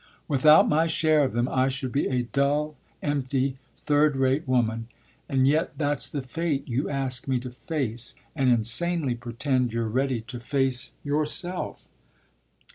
[0.27, 4.87] Without my share of them I should be a dull, empty, third rate woman,
[5.29, 10.19] and yet that's the fate you ask me to face and insanely pretend you're ready
[10.21, 11.87] to face yourself."